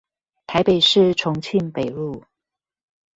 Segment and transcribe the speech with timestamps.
[0.47, 2.25] 台北市重慶北路